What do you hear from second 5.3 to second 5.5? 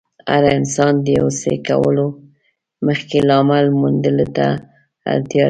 لري.